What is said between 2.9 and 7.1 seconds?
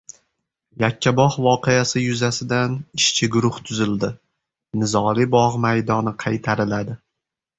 ishchi guruhi tuzildi. Nizoli bog‘ maydoni qaytariladi